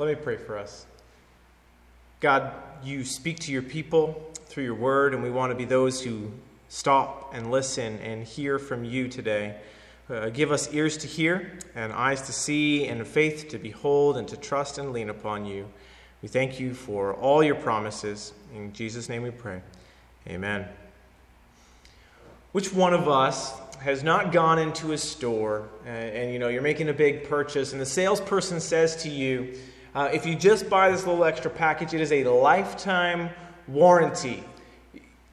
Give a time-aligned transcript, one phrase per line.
[0.00, 0.86] Let me pray for us.
[2.20, 6.02] God, you speak to your people through your word, and we want to be those
[6.02, 6.32] who
[6.70, 9.56] stop and listen and hear from you today.
[10.08, 14.26] Uh, give us ears to hear and eyes to see and faith to behold and
[14.28, 15.68] to trust and lean upon you.
[16.22, 18.32] We thank you for all your promises.
[18.56, 19.60] In Jesus' name we pray.
[20.26, 20.66] Amen.
[22.52, 26.62] Which one of us has not gone into a store and, and, you know you're
[26.62, 29.58] making a big purchase and the salesperson says to you
[29.94, 33.30] uh, if you just buy this little extra package it is a lifetime
[33.68, 34.44] warranty.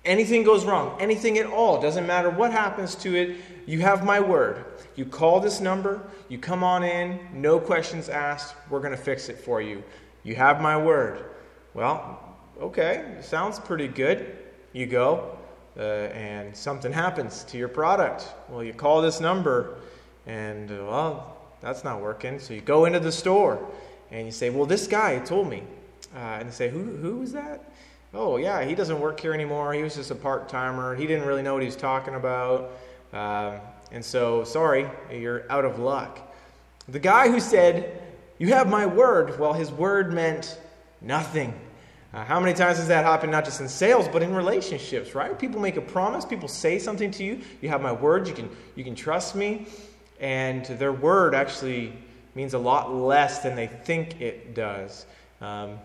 [0.06, 4.20] Anything goes wrong anything at all doesn't matter what happens to it you have my
[4.20, 4.66] word.
[4.96, 9.30] You call this number you come on in no questions asked we're going to fix
[9.30, 9.84] it for you.
[10.24, 11.26] You have my word.
[11.74, 14.38] Well okay sounds pretty good.
[14.74, 15.38] You go
[15.78, 18.34] uh, and something happens to your product.
[18.50, 19.78] Well, you call this number,
[20.26, 22.40] and well, that's not working.
[22.40, 23.60] So you go into the store
[24.12, 25.64] and you say, Well, this guy told me.
[26.16, 27.64] Uh, and they say, Who, who was that?
[28.14, 29.74] Oh, yeah, he doesn't work here anymore.
[29.74, 30.96] He was just a part timer.
[30.96, 32.72] He didn't really know what he was talking about.
[33.12, 33.60] Uh,
[33.92, 36.20] and so, sorry, you're out of luck.
[36.88, 38.02] The guy who said,
[38.38, 40.60] You have my word, well, his word meant
[41.02, 41.54] nothing.
[42.14, 45.38] Uh, how many times has that happened, not just in sales, but in relationships, right?
[45.38, 47.42] People make a promise, people say something to you.
[47.62, 49.68] You have my word, you can, you can trust me.
[50.20, 51.94] And their word actually
[52.38, 55.08] means a lot less than they think it does.
[55.42, 55.80] Um,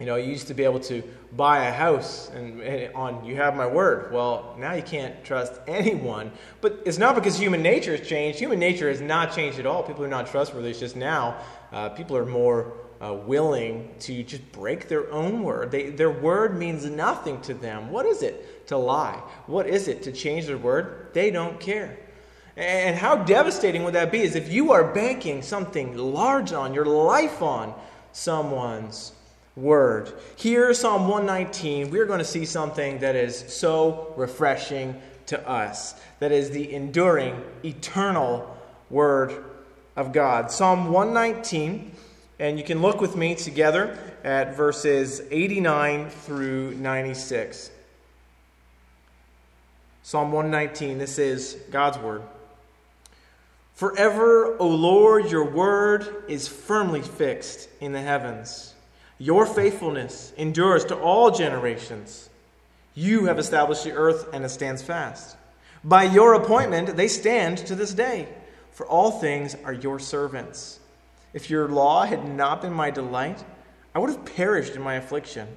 [0.00, 3.36] you know, you used to be able to buy a house and, and, on you
[3.36, 4.10] have my word.
[4.10, 6.32] Well, now you can't trust anyone.
[6.62, 8.38] But it's not because human nature has changed.
[8.38, 9.82] Human nature has not changed at all.
[9.82, 10.70] People are not trustworthy.
[10.70, 11.36] It's just now
[11.72, 15.70] uh, people are more uh, willing to just break their own word.
[15.70, 17.90] They, their word means nothing to them.
[17.90, 19.22] What is it to lie?
[19.46, 21.10] What is it to change their word?
[21.12, 21.98] They don't care.
[22.56, 26.86] And how devastating would that be is if you are banking something large on, your
[26.86, 27.74] life on
[28.12, 29.12] someone's
[29.56, 30.12] word.
[30.36, 35.94] Here, Psalm 119, we're going to see something that is so refreshing to us.
[36.20, 38.56] That is the enduring, eternal
[38.88, 39.44] word
[39.96, 40.50] of God.
[40.50, 41.92] Psalm 119
[42.38, 47.70] and you can look with me together at verses 89 through 96.
[50.02, 52.22] Psalm 119, this is God's word.
[53.76, 58.74] Forever, O Lord, your word is firmly fixed in the heavens.
[59.18, 62.30] Your faithfulness endures to all generations.
[62.94, 65.36] You have established the earth, and it stands fast.
[65.84, 68.28] By your appointment, they stand to this day,
[68.72, 70.80] for all things are your servants.
[71.34, 73.44] If your law had not been my delight,
[73.94, 75.48] I would have perished in my affliction.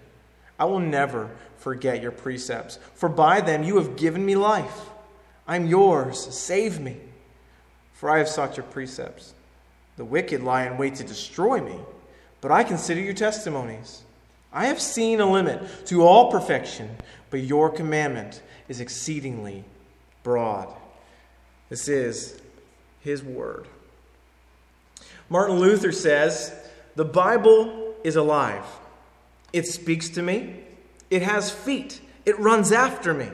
[0.60, 4.90] I will never forget your precepts, for by them you have given me life.
[5.48, 6.20] I'm yours.
[6.38, 6.98] Save me,
[8.00, 9.34] for I have sought your precepts.
[9.98, 11.76] The wicked lie in wait to destroy me,
[12.40, 14.04] but I consider your testimonies.
[14.54, 16.96] I have seen a limit to all perfection,
[17.30, 19.66] but your commandment is exceedingly
[20.24, 20.74] broad.
[21.68, 22.40] This is
[23.02, 23.68] his word.
[25.28, 26.56] Martin Luther says,
[26.96, 28.64] The Bible is alive.
[29.52, 30.64] It speaks to me.
[31.10, 32.00] It has feet.
[32.26, 33.28] It runs after me.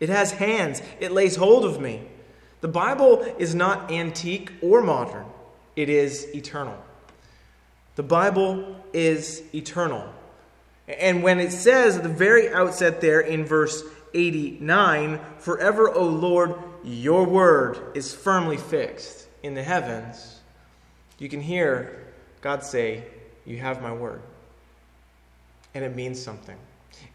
[0.00, 0.80] It has hands.
[0.98, 2.08] It lays hold of me.
[2.60, 5.26] The Bible is not antique or modern,
[5.76, 6.76] it is eternal.
[7.96, 10.08] The Bible is eternal.
[10.86, 13.82] And when it says at the very outset there in verse
[14.14, 16.54] 89, Forever, O Lord,
[16.84, 20.38] your word is firmly fixed in the heavens
[21.18, 22.06] you can hear
[22.40, 23.04] God say,
[23.44, 24.22] You have my word.
[25.74, 26.56] And it means something.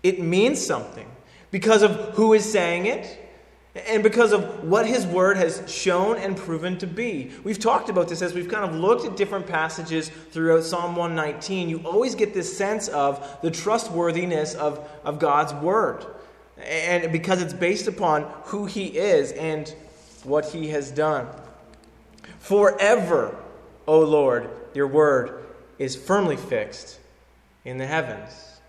[0.04, 1.10] It means something
[1.52, 3.20] because of who is saying it
[3.76, 7.32] and because of what his word has shown and proven to be.
[7.44, 11.70] We've talked about this as we've kind of looked at different passages throughout Psalm 119.
[11.70, 16.06] You always get this sense of the trustworthiness of, of God's word.
[16.64, 19.74] And because it's based upon who he is and
[20.24, 21.28] what he has done.
[22.38, 23.36] Forever
[23.88, 25.46] O Lord, your word
[25.80, 27.00] is firmly fixed
[27.66, 28.60] in the heavens.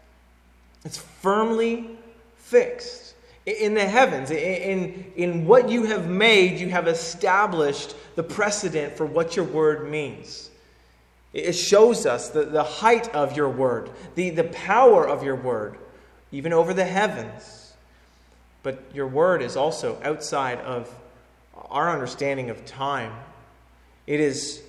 [0.83, 1.91] It's firmly
[2.37, 3.04] fixed
[3.47, 4.31] in the heavens.
[4.31, 9.91] In, in what you have made, you have established the precedent for what your word
[9.91, 10.51] means.
[11.33, 15.77] It shows us the, the height of your word, the, the power of your word,
[16.31, 17.75] even over the heavens.
[18.63, 20.93] But your word is also outside of
[21.71, 23.13] our understanding of time.
[24.07, 24.63] It is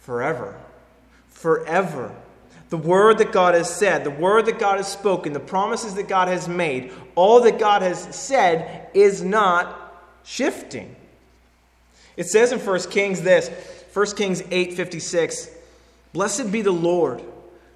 [0.00, 0.58] forever.
[1.28, 2.14] Forever.
[2.70, 6.08] The word that God has said, the word that God has spoken, the promises that
[6.08, 10.94] God has made, all that God has said is not shifting.
[12.16, 13.48] It says in 1 Kings this,
[13.92, 15.48] 1 Kings 8:56,
[16.12, 17.22] Blessed be the Lord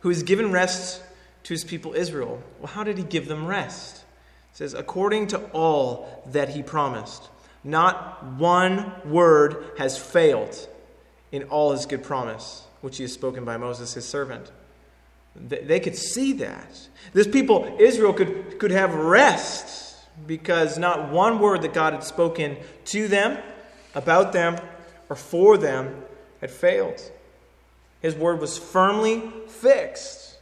[0.00, 1.02] who has given rest
[1.44, 2.40] to his people Israel.
[2.60, 4.04] Well, how did he give them rest?
[4.52, 7.28] It says, according to all that he promised.
[7.64, 10.68] Not one word has failed
[11.32, 14.50] in all his good promise, which he has spoken by Moses, his servant.
[15.36, 16.88] They could see that.
[17.12, 19.96] This people, Israel, could, could have rest
[20.26, 23.38] because not one word that God had spoken to them,
[23.94, 24.58] about them,
[25.08, 26.02] or for them
[26.40, 27.00] had failed.
[28.00, 30.36] His word was firmly fixed.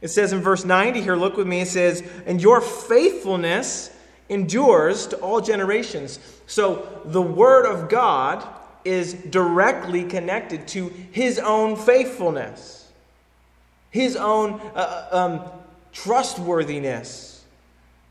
[0.00, 3.90] It says in verse 90 here, look with me, it says, And your faithfulness
[4.28, 6.18] endures to all generations.
[6.46, 8.46] So the word of God
[8.84, 12.87] is directly connected to his own faithfulness,
[13.90, 15.40] his own uh, um,
[15.92, 17.44] trustworthiness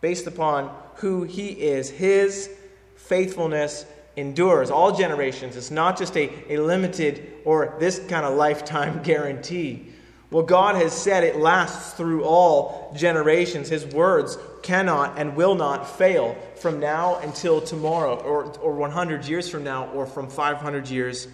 [0.02, 1.90] based upon who he is.
[1.90, 2.50] His
[2.96, 3.86] faithfulness
[4.16, 5.56] endures all generations.
[5.56, 9.94] It's not just a, a limited or this kind of lifetime guarantee.
[10.30, 13.70] What God has said, it lasts through all generations.
[13.70, 19.48] His words cannot and will not fail from now until tomorrow, or, or 100 years
[19.48, 21.30] from now, or from 500 years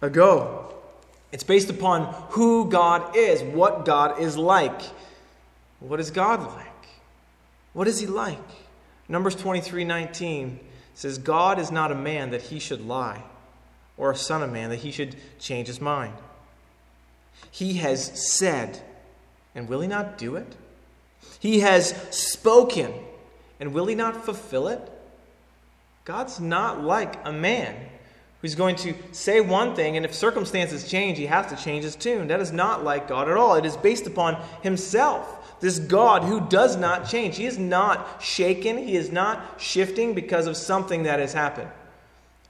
[0.00, 0.72] ago.
[1.32, 4.82] It's based upon who God is, what God is like.
[5.80, 6.68] What is God like?
[7.72, 8.38] What is He like?
[9.08, 10.60] Numbers 23 19
[10.94, 13.22] says, God is not a man that he should lie,
[13.96, 16.14] or a son of man that he should change his mind.
[17.50, 18.80] He has said,
[19.54, 20.56] and will he not do it?
[21.38, 22.92] He has spoken,
[23.58, 24.80] and will he not fulfill it?
[26.04, 27.76] God's not like a man
[28.42, 31.96] who's going to say one thing, and if circumstances change, he has to change his
[31.96, 32.26] tune.
[32.26, 33.54] That is not like God at all.
[33.54, 35.60] It is based upon himself.
[35.60, 37.36] This God who does not change.
[37.36, 38.76] He is not shaken.
[38.76, 41.70] He is not shifting because of something that has happened.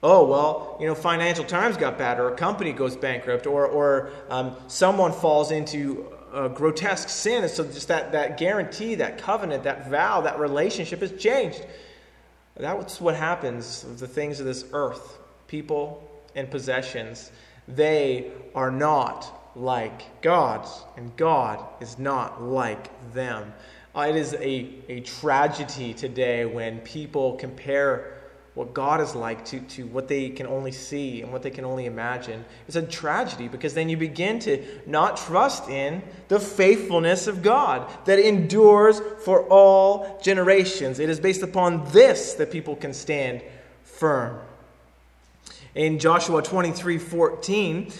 [0.03, 4.11] Oh, well, you know, Financial Times got bad, or a company goes bankrupt, or, or
[4.31, 6.11] um, someone falls into
[6.55, 7.43] grotesque sin.
[7.45, 11.65] And so just that, that guarantee, that covenant, that vow, that relationship has changed.
[12.57, 15.19] That's what happens with the things of this earth.
[15.53, 16.03] People
[16.35, 17.31] and possessions,
[17.69, 20.67] they are not like God,
[20.97, 23.53] and God is not like them.
[23.95, 28.15] Uh, it is a, a tragedy today when people compare
[28.55, 31.67] what God is like to, to what they can only see and what they can
[31.67, 32.47] only imagine.
[32.67, 37.91] It's a tragedy because then you begin to not trust in the faithfulness of God
[38.07, 40.99] that endures for all generations.
[40.99, 43.43] It is based upon this that people can stand
[43.83, 44.41] firm.
[45.75, 47.93] In Joshua 23 14,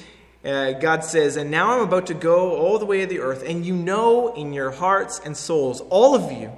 [0.45, 3.43] uh, God says, And now I'm about to go all the way of the earth,
[3.47, 6.53] and you know in your hearts and souls, all of you,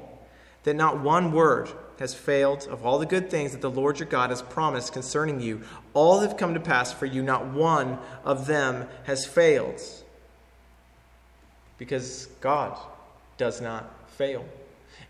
[0.64, 1.70] that not one word
[2.00, 5.40] has failed of all the good things that the Lord your God has promised concerning
[5.40, 5.62] you.
[5.93, 9.81] All have come to pass for you, not one of them has failed.
[11.78, 12.76] Because God
[13.37, 14.44] does not fail.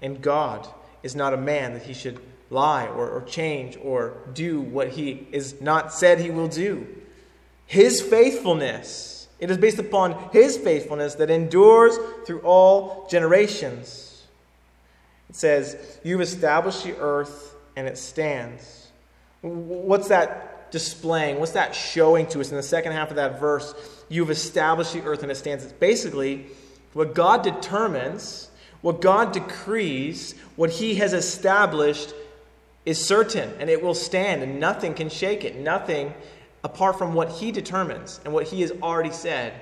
[0.02, 0.68] And God
[1.02, 2.20] is not a man that he should
[2.54, 6.86] lie or, or change or do what he is not said he will do.
[7.66, 9.14] His faithfulness.
[9.38, 11.96] It is based upon His faithfulness that endures
[12.26, 14.22] through all generations.
[15.28, 18.88] It says, You've established the earth and it stands.
[19.42, 21.40] What's that displaying?
[21.40, 23.74] What's that showing to us in the second half of that verse?
[24.08, 25.64] You've established the earth and it stands.
[25.64, 26.46] It's basically
[26.92, 28.48] what God determines,
[28.80, 32.14] what God decrees, what He has established
[32.84, 35.56] is certain and it will stand and nothing can shake it.
[35.56, 36.14] Nothing
[36.62, 39.52] apart from what he determines and what he has already said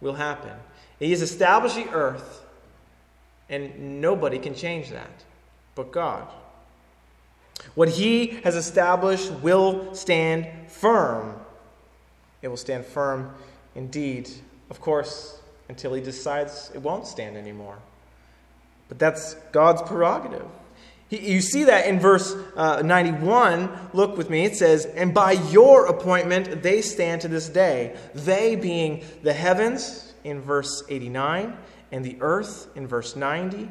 [0.00, 0.52] will happen.
[0.98, 2.44] He has established the earth,
[3.48, 5.24] and nobody can change that
[5.74, 6.28] but God.
[7.74, 11.36] What he has established will stand firm.
[12.42, 13.34] It will stand firm
[13.74, 14.30] indeed,
[14.68, 17.78] of course, until he decides it won't stand anymore.
[18.88, 20.46] But that's God's prerogative.
[21.10, 23.68] You see that in verse uh, 91.
[23.92, 24.44] Look with me.
[24.44, 27.96] It says, And by your appointment they stand to this day.
[28.14, 31.56] They being the heavens in verse 89,
[31.90, 33.68] and the earth in verse 90.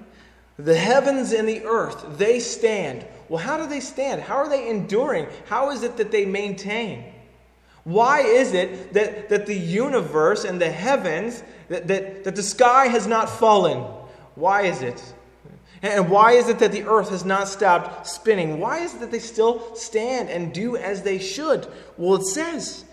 [0.57, 3.07] The heavens and the earth, they stand.
[3.29, 4.21] Well, how do they stand?
[4.21, 5.27] How are they enduring?
[5.45, 7.13] How is it that they maintain?
[7.85, 12.87] Why is it that, that the universe and the heavens, that, that, that the sky
[12.87, 13.79] has not fallen?
[14.35, 15.01] Why is it?
[15.81, 18.59] And why is it that the earth has not stopped spinning?
[18.59, 21.67] Why is it that they still stand and do as they should?
[21.97, 22.83] Well, it says,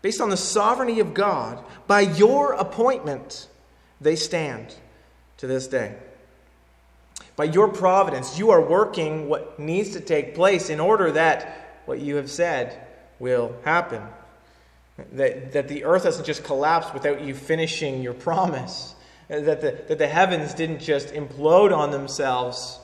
[0.00, 3.48] based on the sovereignty of God, by your appointment,
[4.00, 4.74] they stand
[5.38, 5.96] to this day.
[7.34, 11.98] By your providence, you are working what needs to take place in order that what
[11.98, 12.86] you have said
[13.18, 14.02] will happen.
[15.12, 18.94] That, that the earth doesn't just collapse without you finishing your promise.
[19.30, 22.80] That the, that the heavens didn't just implode on themselves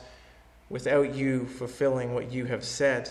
[0.68, 3.10] without you fulfilling what you have said.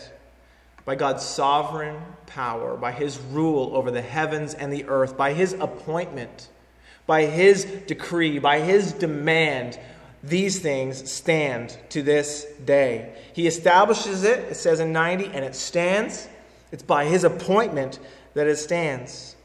[0.85, 5.51] By God's sovereign power, by his rule over the heavens and the earth, by his
[5.53, 6.47] appointment,
[7.05, 9.77] by his decree, by his demand,
[10.23, 13.13] these things stand to this day.
[13.33, 16.29] He establishes it, it says in 90, and it stands.
[16.71, 17.99] It's by his appointment
[18.33, 19.35] that it stands.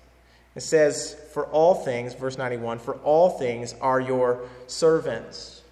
[0.54, 5.62] It says, For all things, verse 91, for all things are your servants.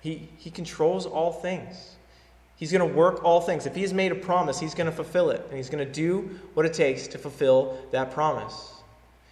[0.00, 1.96] He, he controls all things.
[2.56, 3.66] He's going to work all things.
[3.66, 5.44] If he's made a promise, he's going to fulfill it.
[5.48, 8.74] And he's going to do what it takes to fulfill that promise.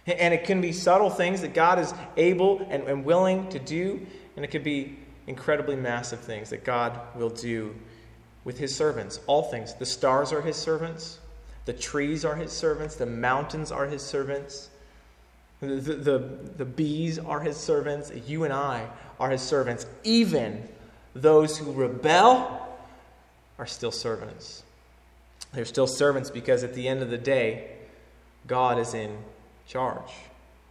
[0.07, 4.05] And it can be subtle things that God is able and, and willing to do,
[4.35, 4.97] and it could be
[5.27, 7.75] incredibly massive things that God will do
[8.43, 9.19] with his servants.
[9.27, 9.75] All things.
[9.75, 11.19] The stars are his servants,
[11.65, 14.69] the trees are his servants, the mountains are his servants,
[15.61, 16.19] the, the,
[16.57, 18.87] the, bees are his servants, you and I
[19.19, 19.85] are his servants.
[20.03, 20.67] Even
[21.13, 22.65] those who rebel
[23.57, 24.63] are still servants.
[25.53, 27.75] They're still servants because at the end of the day,
[28.47, 29.17] God is in
[29.67, 30.11] charge.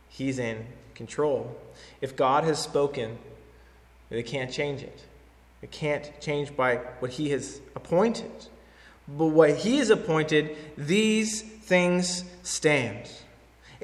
[0.09, 0.65] He's in
[0.95, 1.55] control.
[2.01, 3.19] If God has spoken,
[4.09, 5.05] they can't change it.
[5.61, 8.31] It can't change by what He has appointed.
[9.09, 13.11] But what He has appointed, these things stand.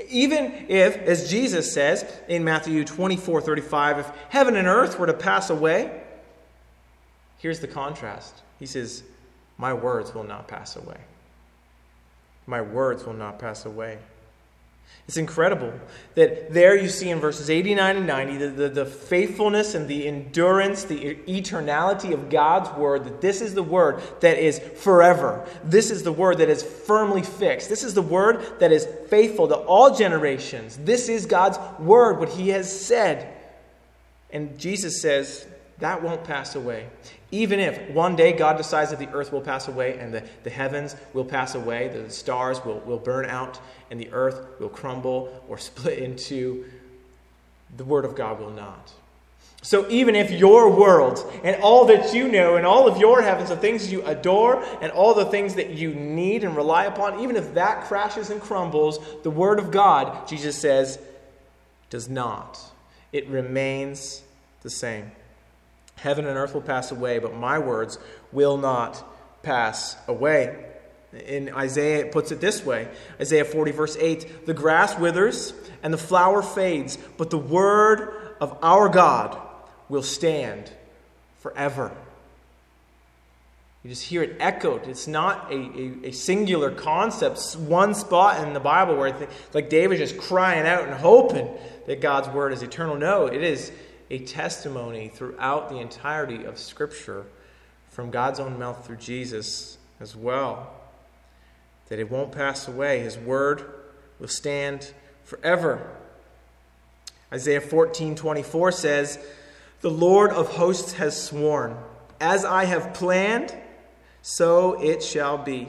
[0.09, 5.15] Even if, as Jesus says in Matthew 24 35, if heaven and earth were to
[5.15, 6.03] pass away,
[7.39, 8.43] here's the contrast.
[8.59, 9.05] He says,
[9.57, 10.99] My words will not pass away.
[12.47, 13.99] My words will not pass away.
[15.07, 15.73] It's incredible
[16.15, 20.07] that there you see in verses 89 and 90 the, the, the, faithfulness and the
[20.07, 25.47] endurance, the eternality of God's word, that this is the word that is forever.
[25.63, 27.69] This is the word that is firmly fixed.
[27.69, 30.79] This is the word that is faithful to all generations.
[30.79, 33.31] This is God's word, what he has said.
[34.31, 35.47] And Jesus says,
[35.79, 36.87] that won't pass away.
[37.31, 40.51] Even if one day God decides that the earth will pass away and the, the
[40.51, 43.59] heavens will pass away, the stars will, will burn out,
[43.91, 46.65] and the earth will crumble or split into,
[47.77, 48.93] the Word of God will not.
[49.63, 53.49] So even if your world and all that you know and all of your heavens,
[53.49, 57.35] the things you adore and all the things that you need and rely upon, even
[57.35, 60.99] if that crashes and crumbles, the Word of God, Jesus says,
[61.89, 62.61] does not.
[63.11, 64.23] It remains
[64.61, 65.11] the same.
[65.97, 67.99] Heaven and earth will pass away, but my words
[68.33, 69.03] will not
[69.43, 70.65] pass away.
[71.27, 72.89] In Isaiah, it puts it this way
[73.21, 78.59] Isaiah 40, verse 8 The grass withers and the flower fades, but the word of
[78.63, 79.39] our God
[79.89, 80.71] will stand
[81.41, 81.93] forever.
[83.85, 84.89] You just hear it echoed.
[84.89, 89.69] It's not a, a, a singular concept, one spot in the Bible where, think, like
[89.69, 91.49] David just crying out and hoping
[91.87, 92.97] that God's word is eternal.
[92.97, 93.71] No, it is
[94.11, 97.27] a testimony throughout the entirety of Scripture
[97.89, 100.75] from God's own mouth through Jesus as well.
[101.89, 103.01] That it won't pass away.
[103.01, 103.65] His word
[104.19, 104.93] will stand
[105.25, 105.91] forever.
[107.33, 109.19] Isaiah 14 24 says,
[109.81, 111.77] The Lord of hosts has sworn,
[112.21, 113.57] As I have planned,
[114.23, 115.69] so it shall be.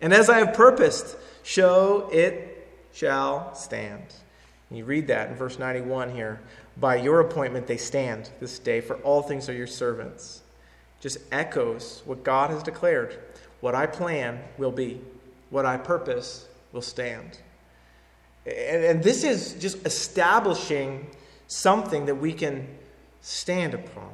[0.00, 4.02] And as I have purposed, so it shall stand.
[4.68, 6.40] And you read that in verse 91 here.
[6.76, 10.42] By your appointment they stand this day, for all things are your servants.
[11.00, 13.18] Just echoes what God has declared.
[13.60, 15.00] What I plan will be,
[15.50, 17.38] what I purpose will stand.
[18.46, 21.08] And, and this is just establishing
[21.46, 22.66] something that we can
[23.20, 24.10] stand upon.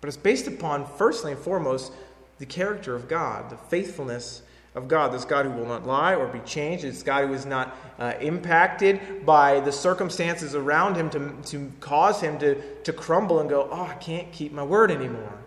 [0.00, 1.92] But it's based upon, firstly and foremost,
[2.38, 4.42] the character of God, the faithfulness
[4.74, 5.12] of God.
[5.12, 6.84] This God who will not lie or be changed.
[6.84, 12.20] this God who is not uh, impacted by the circumstances around him to, to cause
[12.20, 15.38] him to, to crumble and go, oh, I can't keep my word anymore.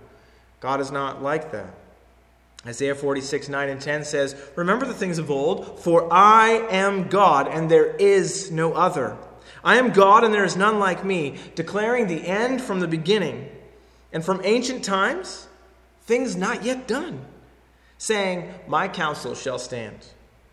[0.60, 1.74] God is not like that.
[2.66, 7.50] Isaiah 46, 9 and 10 says, Remember the things of old, for I am God,
[7.50, 9.18] and there is no other.
[9.66, 13.50] I am God, and there is none like me, declaring the end from the beginning,
[14.14, 15.48] and from ancient times,
[16.06, 17.26] things not yet done
[18.04, 19.98] saying, My counsel shall stand,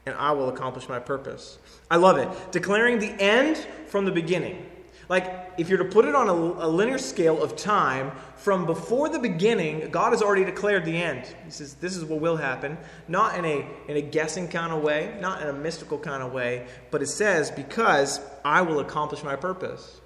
[0.06, 1.58] and I will accomplish my purpose.
[1.90, 2.28] I love it.
[2.52, 3.56] Declaring the end
[3.88, 4.66] from the beginning.
[5.08, 9.08] Like, if you're to put it on a, a, linear scale of time, from before
[9.08, 11.26] the beginning, God has already declared the end.
[11.44, 12.78] He says, This is what will happen.
[13.08, 16.32] Not in a, in a guessing kind of way, not in a mystical kind of
[16.32, 20.00] way, but it says, Because I will accomplish my purpose.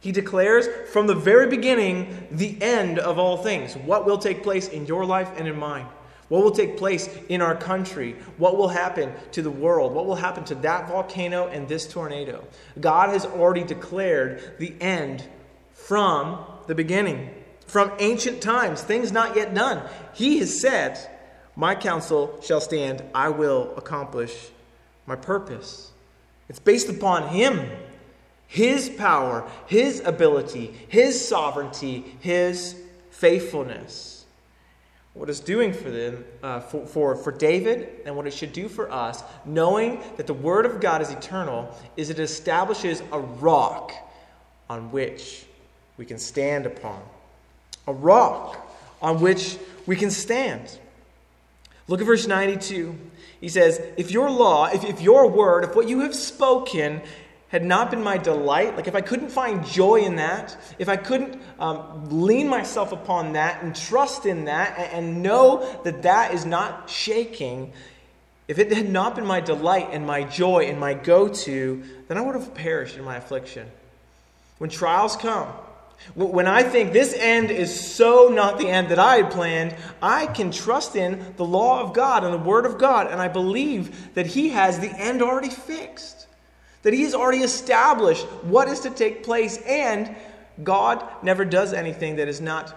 [0.00, 4.66] He declares from the very beginning the end of all things, what will take place
[4.66, 5.86] in your life and in mine
[6.28, 8.16] What will take place in our country?
[8.36, 9.94] What will happen to the world?
[9.94, 12.44] What will happen to that volcano and this tornado?
[12.78, 15.24] God has already declared the end
[15.72, 17.30] from the beginning,
[17.66, 19.88] from ancient times, things not yet done.
[20.12, 20.98] He has said,
[21.56, 24.48] My counsel shall stand, I will accomplish
[25.06, 25.92] my purpose.
[26.50, 27.70] It's based upon Him,
[28.46, 32.76] His power, His ability, His sovereignty, His
[33.10, 34.17] faithfulness
[35.14, 38.68] what it's doing for them, uh, for, for, for David, and what it should do
[38.68, 43.92] for us, knowing that the Word of God is eternal, is it establishes a rock
[44.68, 45.44] on which
[45.96, 47.02] we can stand upon.
[47.86, 48.56] A rock
[49.02, 50.78] on which we can stand.
[51.88, 52.96] Look at verse 92.
[53.40, 57.00] He says, If your law, if, if your word, if what you have spoken
[57.48, 60.96] had not been my delight, like if I couldn't find joy in that, if I
[60.96, 66.34] couldn't um, lean myself upon that and trust in that and, and know that that
[66.34, 67.72] is not shaking,
[68.48, 72.18] if it had not been my delight and my joy and my go to, then
[72.18, 73.66] I would have perished in my affliction.
[74.58, 75.48] When trials come,
[76.14, 80.26] when I think this end is so not the end that I had planned, I
[80.26, 84.14] can trust in the law of God and the Word of God, and I believe
[84.14, 86.17] that He has the end already fixed
[86.82, 90.14] that He has already established what is to take place, and
[90.62, 92.74] God never does anything that is not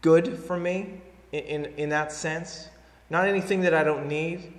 [0.00, 1.00] good for me
[1.32, 2.68] in, in, in that sense,
[3.10, 4.52] not anything that I don't need.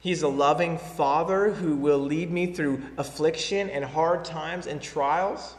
[0.00, 5.54] He's a loving Father who will lead me through affliction and hard times and trials.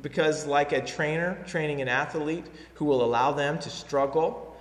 [0.00, 4.56] Because, like a trainer training an athlete who will allow them to struggle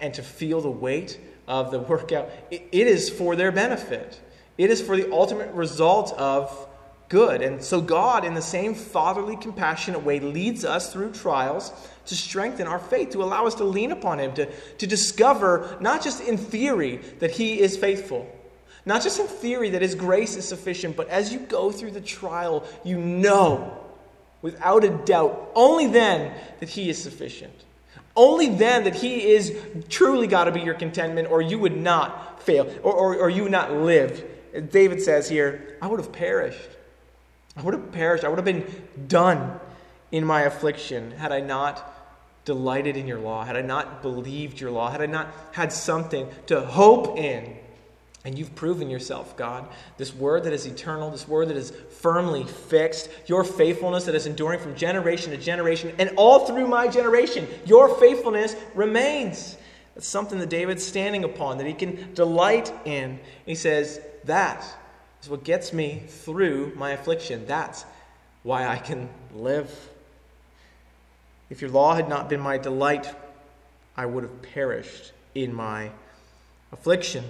[0.00, 4.20] and to feel the weight of the workout, it is for their benefit.
[4.56, 6.68] It is for the ultimate result of
[7.08, 7.42] good.
[7.42, 11.72] And so, God, in the same fatherly, compassionate way, leads us through trials
[12.06, 14.46] to strengthen our faith, to allow us to lean upon Him, to,
[14.78, 18.30] to discover, not just in theory, that He is faithful,
[18.84, 22.00] not just in theory that His grace is sufficient, but as you go through the
[22.00, 23.78] trial, you know,
[24.42, 27.54] without a doubt, only then that He is sufficient.
[28.16, 29.56] Only then that He is
[29.88, 33.44] truly got to be your contentment, or you would not fail, or, or, or you
[33.44, 34.24] would not live
[34.60, 36.70] David says here, I would have perished.
[37.56, 38.24] I would have perished.
[38.24, 38.66] I would have been
[39.08, 39.58] done
[40.12, 41.90] in my affliction had I not
[42.44, 46.28] delighted in your law, had I not believed your law, had I not had something
[46.46, 47.56] to hope in.
[48.24, 49.68] And you've proven yourself, God.
[49.98, 54.26] This word that is eternal, this word that is firmly fixed, your faithfulness that is
[54.26, 59.58] enduring from generation to generation, and all through my generation, your faithfulness remains.
[59.94, 63.20] That's something that David's standing upon, that he can delight in.
[63.46, 64.64] He says, that
[65.22, 67.46] is what gets me through my affliction.
[67.46, 67.84] That's
[68.42, 69.70] why I can live.
[71.50, 73.14] If your law had not been my delight,
[73.96, 75.90] I would have perished in my
[76.72, 77.24] affliction.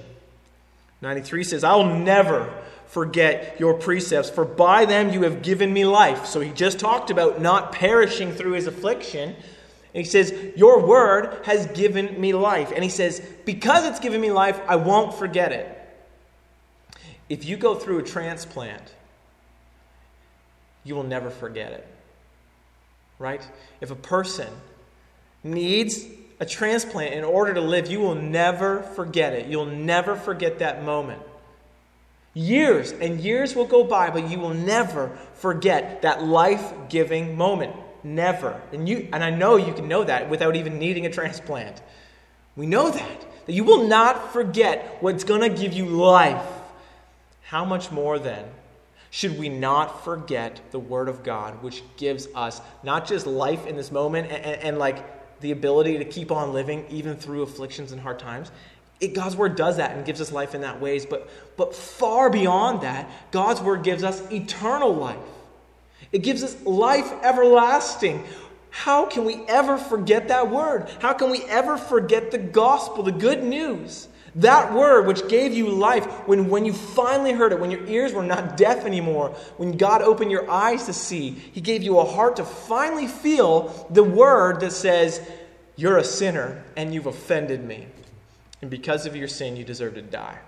[1.03, 2.53] 93 says, I will never
[2.87, 6.27] forget your precepts, for by them you have given me life.
[6.27, 9.37] So he just talked about not perishing through his affliction.
[9.95, 12.73] And he says, Your word has given me life.
[12.75, 15.81] And he says, Because it's given me life, I won't forget it.
[17.29, 18.95] If you go through a transplant,
[20.83, 21.87] you will never forget it.
[23.19, 23.47] Right?
[23.81, 24.49] If a person
[25.45, 26.05] needs
[26.41, 29.47] a transplant in order to live, you will never forget it.
[29.47, 31.23] You'll never forget that moment.
[32.35, 37.75] Years and years will go by, but you will never forget that life giving moment.
[38.05, 38.61] Never.
[38.73, 41.83] And, you, and I know you can know that without even needing a transplant.
[42.55, 43.47] We know that.
[43.47, 46.47] That you will not forget what's going to give you life.
[47.43, 48.45] How much more then
[49.11, 53.77] should we not forget the Word of God, which gives us not just life in
[53.77, 57.93] this moment and, and, and like the ability to keep on living even through afflictions
[57.93, 58.51] and hard times?
[59.01, 62.29] It, God's Word does that and gives us life in that ways, but, but far
[62.29, 65.17] beyond that, God's Word gives us eternal life.
[66.15, 68.25] It gives us life everlasting.
[68.71, 70.89] How can we ever forget that word?
[71.01, 74.07] How can we ever forget the gospel, the good news?
[74.37, 78.13] That word which gave you life, when, when you finally heard it, when your ears
[78.13, 82.05] were not deaf anymore, when God opened your eyes to see, He gave you a
[82.05, 85.21] heart to finally feel the word that says,
[85.75, 87.89] You're a sinner and you've offended me.
[88.63, 90.39] And because of your sin, you deserve to die.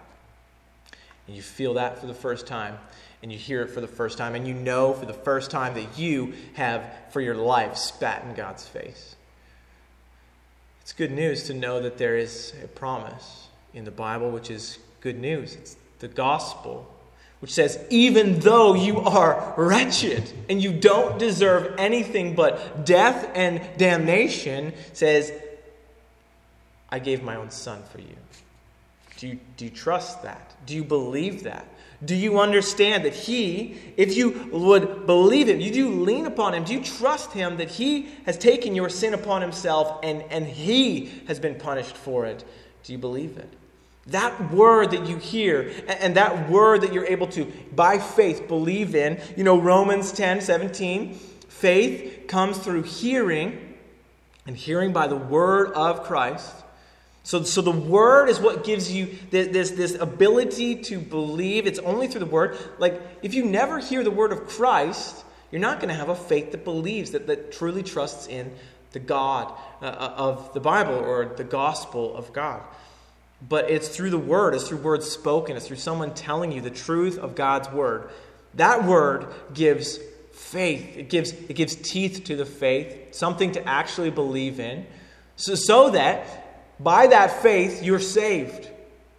[1.26, 2.78] And you feel that for the first time,
[3.26, 5.74] and you hear it for the first time, and you know for the first time
[5.74, 9.16] that you have, for your life, spat in God's face.
[10.82, 14.78] It's good news to know that there is a promise in the Bible, which is
[15.00, 15.56] good news.
[15.56, 16.88] It's the gospel,
[17.40, 23.60] which says, even though you are wretched and you don't deserve anything but death and
[23.76, 25.32] damnation, says,
[26.90, 28.16] I gave my own son for you.
[29.16, 30.54] Do you, do you trust that?
[30.64, 31.66] Do you believe that?
[32.04, 36.64] Do you understand that He, if you would believe Him, you do lean upon Him,
[36.64, 41.12] do you trust Him that He has taken your sin upon Himself and, and He
[41.26, 42.44] has been punished for it?
[42.84, 43.48] Do you believe it?
[44.08, 48.94] That word that you hear and that word that you're able to, by faith, believe
[48.94, 51.14] in, you know, Romans 10 17,
[51.48, 53.74] faith comes through hearing,
[54.46, 56.54] and hearing by the word of Christ.
[57.26, 61.66] So, so the word is what gives you this, this ability to believe.
[61.66, 62.56] It's only through the word.
[62.78, 66.14] Like, if you never hear the word of Christ, you're not going to have a
[66.14, 68.52] faith that believes, that, that truly trusts in
[68.92, 72.62] the God uh, uh, of the Bible or the gospel of God.
[73.48, 76.70] But it's through the word, it's through words spoken, it's through someone telling you the
[76.70, 78.08] truth of God's word.
[78.54, 79.98] That word gives
[80.32, 80.96] faith.
[80.96, 84.86] It gives, it gives teeth to the faith, something to actually believe in,
[85.34, 86.45] so, so that
[86.78, 88.70] by that faith, you're saved.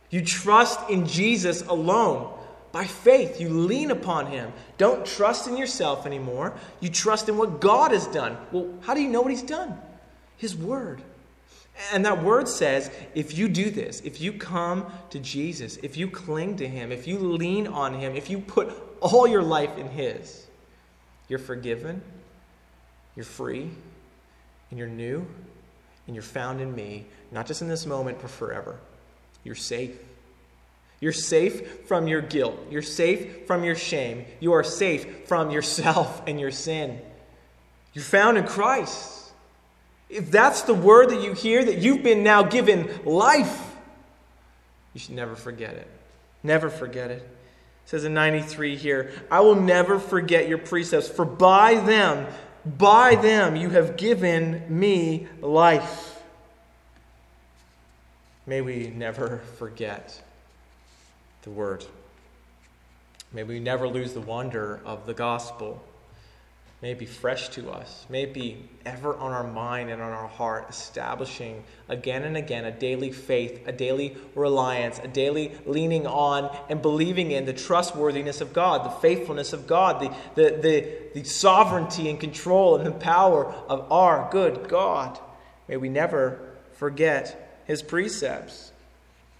[0.10, 2.34] You trust in Jesus alone.
[2.72, 4.54] By faith, you lean upon Him.
[4.78, 6.54] Don't trust in yourself anymore.
[6.80, 8.38] You trust in what God has done.
[8.52, 9.80] Well, how do you know what He's done?
[10.38, 11.02] His Word.
[11.92, 16.10] And that Word says if you do this, if you come to Jesus, if you
[16.10, 19.90] cling to Him, if you lean on Him, if you put all your life in
[19.90, 20.46] His,
[21.30, 22.02] you're forgiven,
[23.16, 23.70] you're free,
[24.70, 25.26] and you're new,
[26.06, 28.80] and you're found in me, not just in this moment, but forever.
[29.44, 29.98] You're safe.
[31.00, 32.58] You're safe from your guilt.
[32.72, 34.26] You're safe from your shame.
[34.40, 37.00] You are safe from yourself and your sin.
[37.94, 39.32] You're found in Christ.
[40.10, 43.76] If that's the word that you hear, that you've been now given life,
[44.94, 45.88] you should never forget it.
[46.44, 47.22] Never forget it.
[47.22, 52.28] It says in 93 here, I will never forget your precepts, for by them,
[52.66, 56.07] by them you have given me life.
[58.48, 60.22] May we never forget
[61.42, 61.86] the word.
[63.34, 65.84] May we never lose the wonder of the gospel.
[66.82, 68.06] May it be fresh to us.
[68.08, 72.64] May it be ever on our mind and on our heart, establishing again and again
[72.64, 78.40] a daily faith, a daily reliance, a daily leaning on and believing in the trustworthiness
[78.40, 82.92] of God, the faithfulness of God, the, the, the, the sovereignty and control and the
[82.92, 85.20] power of our good God.
[85.68, 86.40] May we never
[86.76, 88.72] forget his precepts.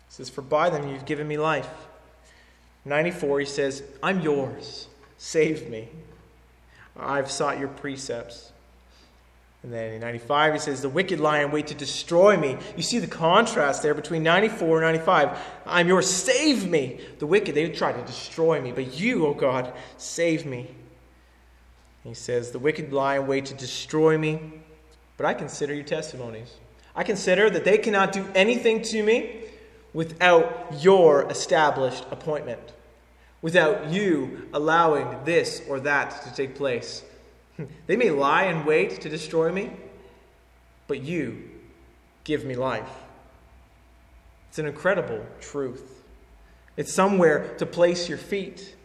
[0.10, 1.70] He says, For by them you've given me life.
[2.86, 4.88] 94, he says, I'm yours.
[5.18, 5.90] Save me.
[6.96, 8.52] I've sought your precepts.
[9.64, 12.58] And then in 95, he says, The wicked lie in wait to destroy me.
[12.76, 15.38] You see the contrast there between 94 and 95.
[15.66, 17.00] I'm yours, save me.
[17.20, 20.70] The wicked, they try to destroy me, but you, O oh God, save me.
[22.04, 24.54] He says, The wicked lie in wait to destroy me,
[25.18, 26.54] but I consider your testimonies.
[26.98, 29.44] I consider that they cannot do anything to me
[29.94, 32.74] without your established appointment,
[33.44, 37.04] without you allowing this or that to take place.
[37.88, 39.72] They may lie in wait to destroy me,
[40.88, 41.50] but you
[42.24, 42.92] give me life.
[44.50, 46.04] It's an incredible truth.
[46.78, 48.76] It's somewhere to place your feet,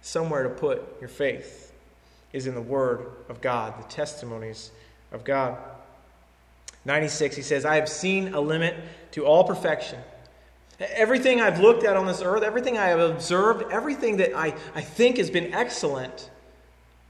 [0.00, 1.72] somewhere to put your faith,
[2.32, 4.72] is in the Word of God, the testimonies
[5.12, 5.56] of God.
[6.84, 8.74] 96, he says, I have seen a limit
[9.12, 9.98] to all perfection.
[10.80, 14.80] Everything I've looked at on this earth, everything I have observed, everything that I, I
[14.80, 16.30] think has been excellent,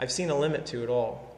[0.01, 1.29] I've seen a limit to it all.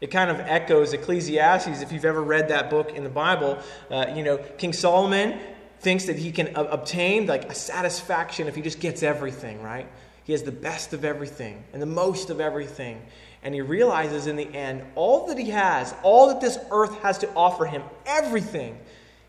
[0.00, 3.58] It kind of echoes Ecclesiastes, if you've ever read that book in the Bible.
[3.90, 5.38] Uh, you know, King Solomon
[5.80, 9.86] thinks that he can obtain like a satisfaction if he just gets everything, right?
[10.24, 13.02] He has the best of everything and the most of everything.
[13.44, 17.18] And he realizes in the end, all that he has, all that this earth has
[17.18, 18.78] to offer him, everything,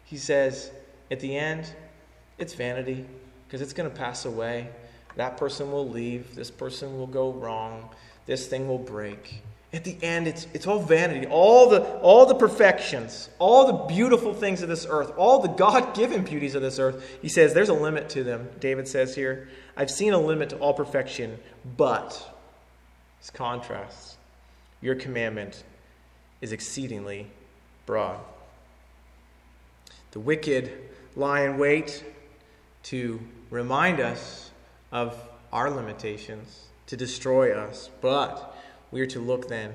[0.06, 0.72] he says,
[1.12, 1.70] at the end,
[2.38, 3.06] it's vanity
[3.46, 4.70] because it's going to pass away.
[5.18, 6.34] That person will leave.
[6.36, 7.90] This person will go wrong.
[8.26, 9.42] This thing will break.
[9.74, 11.28] At the end, it's, it's all vanity.
[11.28, 15.94] All the, all the perfections, all the beautiful things of this earth, all the God
[15.94, 18.50] given beauties of this earth, he says there's a limit to them.
[18.60, 21.38] David says here, I've seen a limit to all perfection,
[21.78, 22.35] but
[23.26, 24.18] it's contrasts.
[24.84, 25.64] Your commandment
[26.42, 27.26] is exceedingly
[27.88, 28.20] broad.
[30.12, 30.72] The wicked
[31.16, 32.04] lie in wait
[32.84, 34.52] to remind us
[34.92, 35.20] of
[35.52, 38.56] our limitations, to destroy us, but
[38.92, 39.74] we are to look then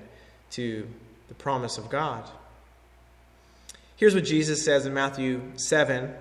[0.52, 0.86] to
[1.26, 2.30] the promise of God.
[3.96, 6.14] Here's what Jesus says in Matthew 7,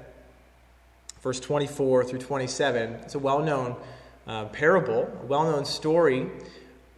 [1.22, 2.94] verse 24 through 27.
[3.04, 3.76] It's a well known
[4.26, 6.28] uh, parable, a well known story,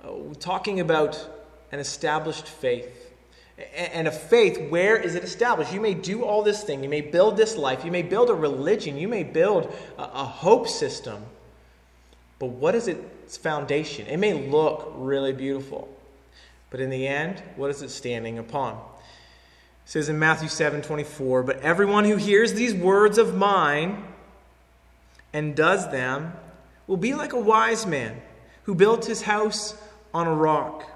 [0.03, 1.29] Uh, talking about
[1.71, 3.13] an established faith.
[3.75, 5.71] And a faith, where is it established?
[5.71, 6.83] You may do all this thing.
[6.83, 7.85] You may build this life.
[7.85, 8.97] You may build a religion.
[8.97, 11.23] You may build a, hope system.
[12.39, 14.07] But what is its foundation?
[14.07, 15.87] It may look really beautiful.
[16.71, 18.73] But in the end, what is it standing upon?
[18.73, 18.79] It
[19.85, 24.05] says in Matthew 7 24, But everyone who hears these words of mine
[25.33, 26.33] and does them
[26.87, 28.19] will be like a wise man
[28.63, 29.75] who built his house
[30.13, 30.87] on a rock.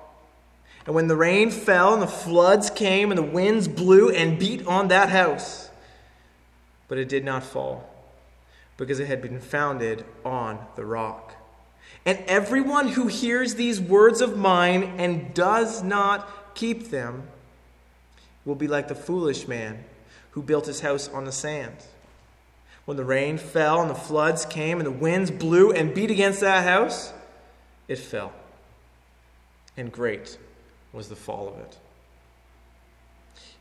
[0.86, 4.66] And when the rain fell and the floods came and the winds blew and beat
[4.68, 5.70] on that house,
[6.88, 7.90] but it did not fall,
[8.78, 11.34] because it had been founded on the rock.
[12.06, 17.24] And everyone who hears these words of mine and does not keep them
[18.46, 19.84] will be like the foolish man
[20.32, 21.76] who built his house on the sand.
[22.86, 26.42] When the rain fell and the floods came and the winds blew and beat against
[26.42, 27.12] that house,
[27.88, 28.32] it fell.
[29.78, 30.38] And great
[30.94, 31.78] was the fall of it.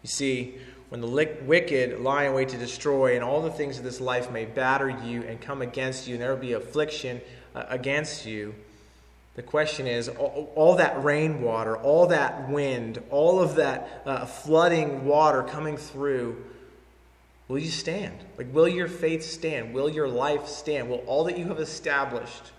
[0.02, 0.58] You see,
[0.90, 1.08] when the
[1.42, 4.90] wicked lie in wait to destroy, and all the things of this life may batter
[4.90, 7.20] you and come against you, and there will be affliction
[7.54, 8.54] uh, against you,
[9.34, 15.42] the question is all, that rainwater, all that wind, all of that uh, flooding water
[15.42, 16.44] coming through,
[17.48, 18.16] will you stand?
[18.38, 19.74] Like, will your faith stand?
[19.74, 20.88] Will your life stand?
[20.88, 22.52] Will all that you have established,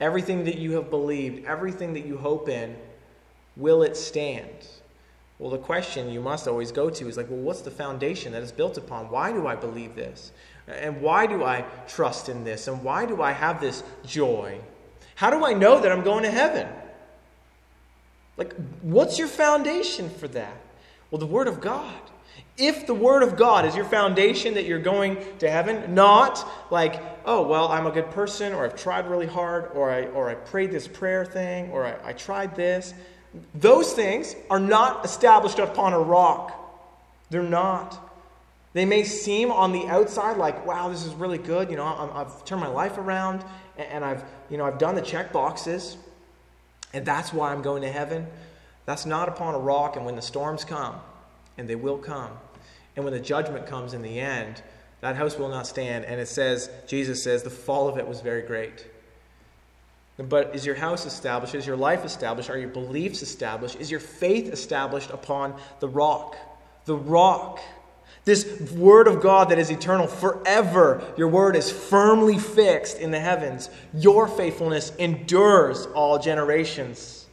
[0.00, 2.76] everything that you have believed, everything that you hope in,
[3.56, 4.66] Will it stand?
[5.38, 8.42] Well, the question you must always go to is like, well, what's the foundation that
[8.42, 9.10] is built upon?
[9.10, 10.30] Why do I believe this?
[10.68, 12.68] And why do I trust in this?
[12.68, 14.60] And why do I have this joy?
[15.16, 16.68] How do I know that I'm going to heaven?
[18.36, 20.56] Like, what's your foundation for that?
[21.10, 22.00] Well, the Word of God.
[22.56, 27.02] If the Word of God is your foundation that you're going to heaven, not like,
[27.24, 30.34] oh, well, I'm a good person, or I've tried really hard, or I, or I
[30.34, 32.94] prayed this prayer thing, or I, I tried this.
[33.54, 36.58] Those things are not established upon a rock.
[37.30, 37.98] They're not.
[38.74, 41.70] They may seem on the outside like, wow, this is really good.
[41.70, 43.44] You know, i have turned my life around
[43.76, 45.96] and I've, you know, I've done the check boxes
[46.92, 48.26] and that's why I'm going to heaven.
[48.84, 49.96] That's not upon a rock.
[49.96, 50.96] And when the storms come,
[51.58, 52.30] and they will come,
[52.96, 54.62] and when the judgment comes in the end,
[55.00, 56.04] that house will not stand.
[56.04, 58.86] And it says, Jesus says, the fall of it was very great.
[60.18, 61.54] But is your house established?
[61.54, 62.50] Is your life established?
[62.50, 63.80] Are your beliefs established?
[63.80, 66.36] Is your faith established upon the rock?
[66.84, 67.60] The rock.
[68.24, 71.02] This word of God that is eternal forever.
[71.16, 73.70] Your word is firmly fixed in the heavens.
[73.94, 77.26] Your faithfulness endures all generations.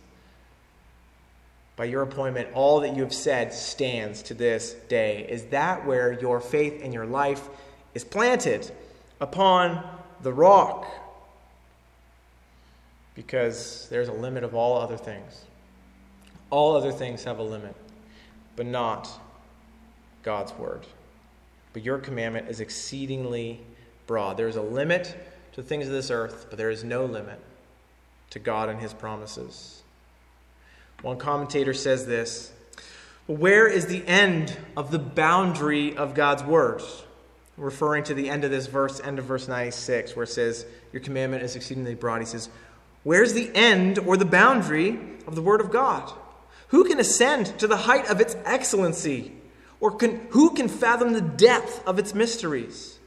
[1.76, 5.26] By your appointment, all that you have said stands to this day.
[5.30, 7.48] Is that where your faith and your life
[7.94, 8.72] is planted?
[9.22, 9.84] Upon
[10.24, 10.88] the rock
[13.20, 15.44] because there's a limit of all other things.
[16.50, 17.76] All other things have a limit,
[18.56, 19.10] but not
[20.24, 20.88] God's word.
[21.74, 23.60] But your commandment is exceedingly
[24.08, 24.38] broad.
[24.38, 25.18] There is a limit
[25.52, 27.42] to things of this earth, but there is no limit
[28.30, 29.84] to God and his promises.
[31.02, 32.54] One commentator says this
[33.28, 36.82] Where is the end of the boundary of God's word?
[37.58, 41.02] Referring to the end of this verse, end of verse 96, where it says, Your
[41.02, 42.22] commandment is exceedingly broad.
[42.22, 42.48] He says,
[43.04, 46.12] Where's the end or the boundary of the Word of God?
[46.70, 49.34] Who can ascend to the height of its excellency?
[49.80, 53.00] Or can, who can fathom the depth of its mysteries?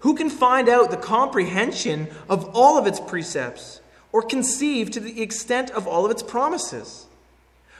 [0.00, 3.80] Who can find out the comprehension of all of its precepts?
[4.12, 7.06] Or conceive to the extent of all of its promises?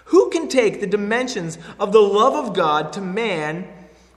[0.06, 3.68] Who can take the dimensions of the love of God to man,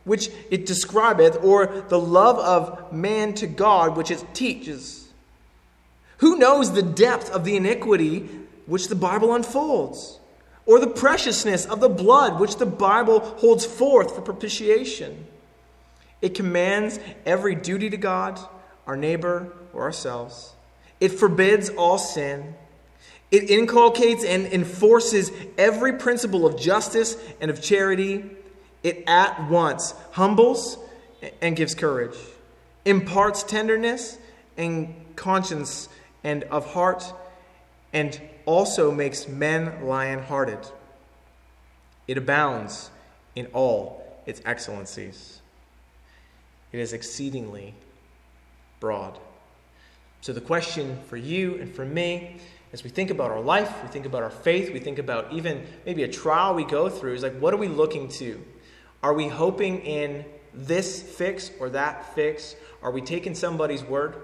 [0.04, 5.01] which it describeth, or the love of man to God, which it teaches?
[6.22, 8.30] Who knows the depth of the iniquity
[8.68, 10.20] which the Bible unfolds?
[10.68, 15.26] Or the preciousness of the blood which the Bible holds forth for propitiation?
[16.22, 18.40] It commands every duty to God,
[18.86, 20.54] our neighbor, or ourselves.
[21.00, 22.54] It forbids all sin.
[23.32, 28.30] It inculcates and enforces every principle of justice and of charity.
[28.84, 30.78] It at once humbles
[31.42, 32.18] and gives courage,
[32.86, 34.20] imparts tenderness
[34.56, 35.90] and conscience
[36.24, 37.14] and of heart,
[37.94, 40.60] and also makes men lion hearted.
[42.08, 42.90] It abounds
[43.36, 45.42] in all its excellencies.
[46.72, 47.74] It is exceedingly
[48.80, 49.18] broad.
[50.22, 52.38] So, the question for you and for me,
[52.74, 55.66] as we think about our life, we think about our faith, we think about even
[55.86, 58.42] maybe a trial we go through, is like, what are we looking to?
[59.04, 62.56] Are we hoping in this fix or that fix?
[62.82, 64.16] Are we taking somebody's word?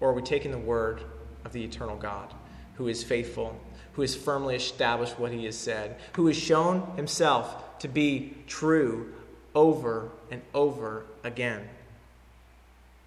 [0.00, 1.02] Or are we taking the word
[1.44, 2.32] of the eternal God
[2.74, 3.60] who is faithful,
[3.92, 9.12] who has firmly established what he has said, who has shown himself to be true
[9.54, 11.68] over and over again?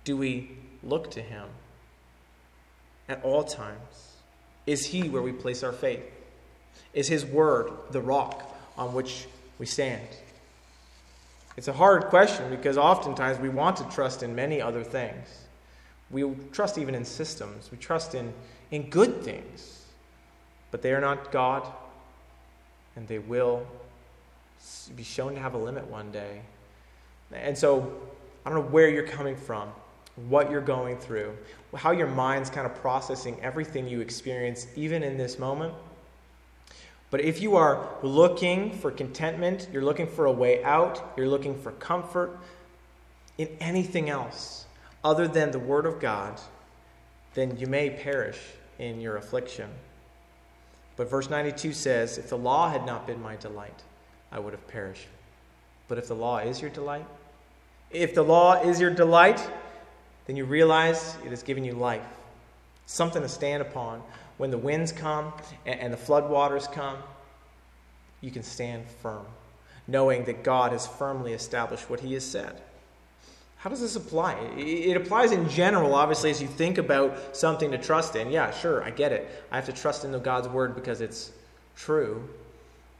[0.04, 0.52] Do we
[0.84, 1.48] look to him
[3.10, 4.14] at all times?
[4.66, 6.04] Is he where we place our faith?
[6.94, 9.26] Is his word the rock on which
[9.60, 10.08] we stand?
[11.58, 15.43] It's a hard question because oftentimes we want to trust in many other things.
[16.14, 18.32] We trust even in systems, we trust in,
[18.70, 19.84] in good things,
[20.70, 21.68] but they are not God,
[22.96, 23.66] and they will
[24.96, 26.42] be shown to have a limit one day.
[27.34, 27.92] And so,
[28.46, 29.70] I don't know where you're coming from,
[30.28, 31.36] what you're going through,
[31.76, 35.74] how your mind's kind of processing everything you experience, even in this moment.
[37.10, 41.60] But if you are looking for contentment, you're looking for a way out, you're looking
[41.60, 42.38] for comfort
[43.40, 44.66] in anything else
[45.04, 46.40] other than the Word of God,
[47.34, 48.40] then you may perish
[48.80, 49.70] in your affliction.
[50.96, 53.82] But verse 92 says, If the law had not been my delight,
[54.32, 55.08] I would have perished.
[55.88, 57.06] But if the law is your delight,
[57.92, 59.40] if the law is your delight,
[60.26, 62.06] then you realize it has given you life,
[62.86, 64.02] something to stand upon,
[64.38, 65.34] when the winds come
[65.66, 66.98] and, the floodwaters come,
[68.22, 69.26] you can stand firm,
[69.88, 72.62] knowing that God has firmly established what He has said.
[73.64, 74.34] How does this apply?
[74.58, 78.30] It applies in general, obviously, as you think about something to trust in.
[78.30, 79.46] Yeah, sure, I get it.
[79.54, 81.32] I have to trust in the God's word because it's
[81.78, 82.28] true.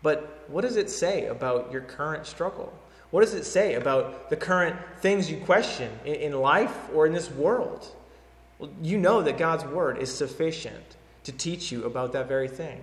[0.04, 2.72] But what does it say about your current struggle?
[3.12, 7.30] What does it say about the current things you question in life or in this
[7.30, 7.86] world?
[8.58, 10.96] Well, you know that God's word is sufficient
[11.26, 12.80] to teach you about that very thing.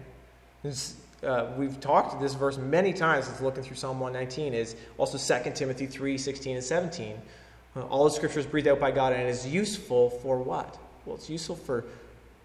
[1.22, 5.52] Uh, we've talked this verse many times It's looking through Psalm 119 is also 2
[5.52, 7.16] Timothy 3, 16 and 17.
[7.76, 10.78] Uh, all the scriptures breathed out by God and is useful for what?
[11.04, 11.85] Well, it's useful for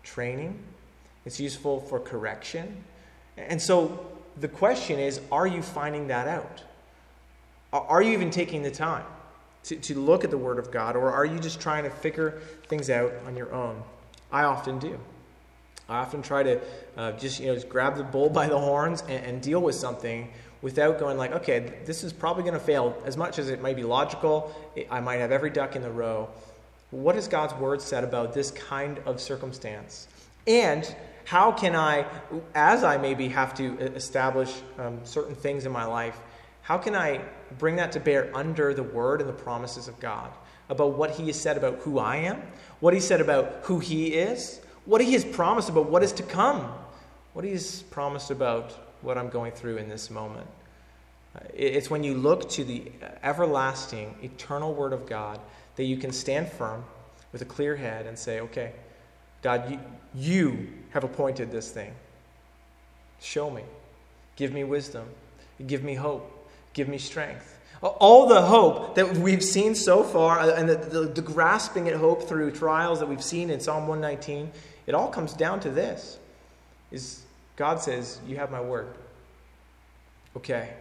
[0.03, 0.59] training.
[1.25, 2.83] It's useful for correction.
[3.37, 4.07] And so
[4.39, 6.63] the question is, are you finding that out?
[7.73, 9.05] Are you even taking the time
[9.63, 12.39] to, to look at the Word of God, or are you just trying to figure
[12.67, 13.81] things out on your own?
[14.31, 14.97] I often do.
[15.89, 16.61] I often try to
[16.97, 19.75] uh, just you know just grab the bull by the horns and, and deal with
[19.75, 20.31] something
[20.65, 22.99] without going like, okay, this is probably going to fail.
[23.05, 25.91] As much as it might be logical, it, I might have every duck in the
[25.91, 26.27] row.
[26.89, 30.07] What has God's word said about this kind of circumstance?
[30.47, 30.83] And
[31.23, 32.07] how can I,
[32.55, 36.17] as I maybe have to establish um, certain things in my life,
[36.63, 37.21] how can I
[37.59, 40.31] bring that to bear under the word and the promises of God
[40.69, 42.41] about what He has said about who I am,
[42.79, 46.23] what He said about who He is, what He has promised about what is to
[46.23, 46.73] come,
[47.33, 50.47] what He has promised about what I'm going through in this moment.
[51.53, 52.91] It's when you look to the
[53.23, 55.39] everlasting, eternal Word of God
[55.75, 56.83] that you can stand firm
[57.31, 58.71] with a clear head and say, okay,
[59.41, 59.79] God, you,
[60.15, 61.93] you have appointed this thing.
[63.19, 63.63] Show me.
[64.35, 65.07] Give me wisdom.
[65.65, 66.49] Give me hope.
[66.73, 67.59] Give me strength.
[67.81, 71.95] All the hope that we've seen so far uh, and the, the, the, grasping at
[71.95, 74.51] hope through trials that we've seen in Psalm 119,
[74.87, 76.17] it all comes down to this.
[76.91, 77.23] Is
[77.55, 78.95] God says, You have my word.
[80.37, 80.73] Okay.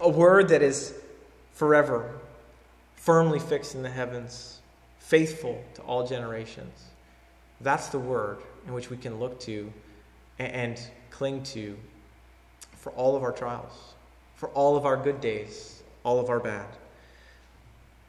[0.00, 0.94] A word that is
[1.52, 2.12] forever,
[2.96, 4.60] firmly fixed in the heavens,
[4.98, 6.84] faithful to all generations.
[7.62, 9.72] That's the word in which we can look to
[10.38, 11.76] and cling to
[12.76, 13.94] for all of our trials,
[14.34, 16.66] for all of our good days, all of our bad.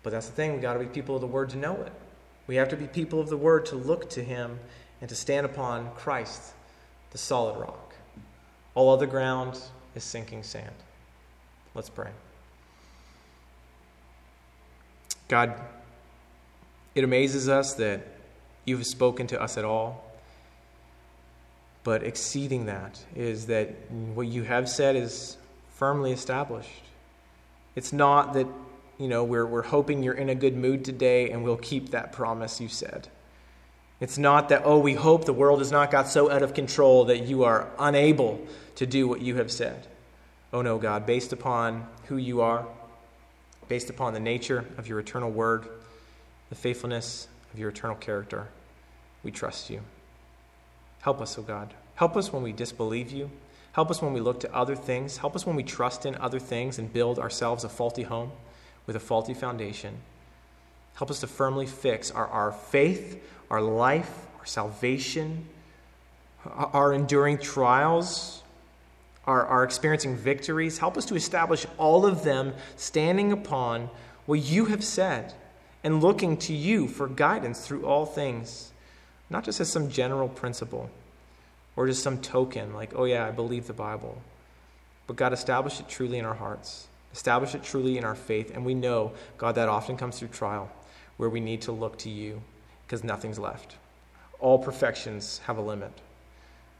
[0.03, 1.91] But that's the thing, we've got to be people of the word to know it.
[2.47, 4.60] We have to be people of the word to look to him
[4.99, 6.53] and to stand upon Christ
[7.12, 7.95] the solid rock.
[8.74, 9.60] All other ground
[9.95, 10.76] is sinking sand.
[11.74, 12.10] Let's pray.
[15.28, 15.60] God,
[16.95, 18.06] it amazes us that
[18.65, 20.04] you have spoken to us at all.
[21.84, 25.38] But exceeding that is that what you have said is
[25.74, 26.84] firmly established.
[27.76, 28.45] It's not that,
[29.00, 32.12] you know, we're, we're hoping you're in a good mood today and we'll keep that
[32.12, 33.08] promise you said.
[34.01, 37.05] It's not that, oh, we hope the world has not got so out of control
[37.05, 38.41] that you are unable
[38.75, 39.85] to do what you have said.
[40.51, 42.65] Oh, no, God, based upon who you are,
[43.69, 45.67] based upon the nature of your eternal word,
[46.49, 48.47] the faithfulness of your eternal character,
[49.23, 49.82] we trust you.
[51.01, 51.73] Help us, O oh God.
[51.93, 53.30] Help us when we disbelieve you.
[53.73, 55.17] Help us when we look to other things.
[55.17, 58.32] Help us when we trust in other things and build ourselves a faulty home
[58.88, 59.97] with a faulty foundation.
[60.95, 63.21] Help us to firmly fix our, our faith
[63.51, 65.45] our life, our salvation,
[66.45, 68.41] our enduring trials,
[69.27, 70.77] our, our experiencing victories.
[70.77, 73.89] Help us to establish all of them standing upon
[74.25, 75.33] what you have said
[75.83, 78.71] and looking to you for guidance through all things,
[79.29, 80.89] not just as some general principle
[81.75, 84.21] or just some token, like, oh yeah, I believe the Bible.
[85.07, 86.87] But God, establish it truly in our hearts.
[87.13, 88.55] Establish it truly in our faith.
[88.55, 90.71] And we know, God, that often comes through trial
[91.22, 92.41] where we need to look to you
[92.84, 93.76] because nothing's left.
[94.39, 95.93] All perfections have a limit,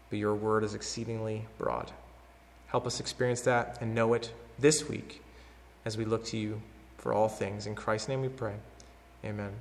[0.10, 1.92] but your word is exceedingly broad.
[2.66, 5.22] Help us experience that and know it this week
[5.86, 6.60] as we look to you
[6.98, 7.68] for all things.
[7.68, 8.56] In Christ's name we pray.
[9.24, 9.52] Amen.